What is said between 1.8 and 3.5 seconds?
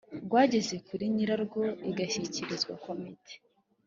igashyikirizwa Komite